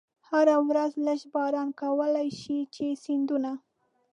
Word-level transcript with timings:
هره 0.29 0.55
ورځ 0.67 0.91
لږ 1.07 1.21
باران 1.33 1.69
کولای 1.81 2.29
شي 2.41 2.59
چې 2.75 2.85
سیندونه. 3.03 3.51